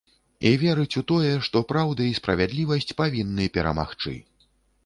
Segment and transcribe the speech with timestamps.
[0.51, 4.17] І верыць у тое, што праўда і справядлівасць павінны перамагчы.